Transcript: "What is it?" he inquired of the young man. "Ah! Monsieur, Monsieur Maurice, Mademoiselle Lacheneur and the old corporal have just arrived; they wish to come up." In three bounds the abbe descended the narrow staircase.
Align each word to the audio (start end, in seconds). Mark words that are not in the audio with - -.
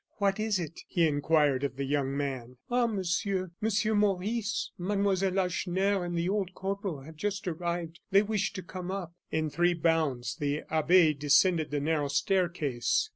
"What 0.17 0.39
is 0.39 0.57
it?" 0.57 0.79
he 0.87 1.05
inquired 1.07 1.63
of 1.63 1.75
the 1.75 1.83
young 1.83 2.17
man. 2.17 2.57
"Ah! 2.71 2.87
Monsieur, 2.87 3.51
Monsieur 3.61 3.93
Maurice, 3.93 4.71
Mademoiselle 4.75 5.33
Lacheneur 5.33 6.03
and 6.03 6.17
the 6.17 6.27
old 6.27 6.55
corporal 6.55 7.01
have 7.01 7.15
just 7.17 7.47
arrived; 7.47 7.99
they 8.09 8.23
wish 8.23 8.51
to 8.53 8.63
come 8.63 8.89
up." 8.89 9.13
In 9.29 9.51
three 9.51 9.75
bounds 9.75 10.37
the 10.37 10.63
abbe 10.71 11.13
descended 11.13 11.69
the 11.69 11.79
narrow 11.79 12.07
staircase. 12.07 13.09